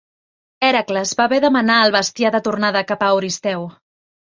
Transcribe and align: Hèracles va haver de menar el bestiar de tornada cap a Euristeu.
Hèracles 0.69 1.11
va 1.21 1.27
haver 1.29 1.39
de 1.45 1.53
menar 1.59 1.77
el 1.85 1.95
bestiar 1.99 2.35
de 2.39 2.43
tornada 2.51 2.87
cap 2.95 3.09
a 3.11 3.15
Euristeu. 3.19 3.73